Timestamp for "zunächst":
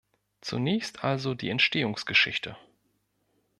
0.41-1.03